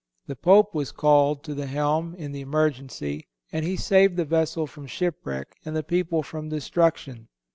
[0.25, 4.65] The Pope was called to the helm in the emergency, and he saved the vessel
[4.65, 7.27] from shipwreck and the people from destruction.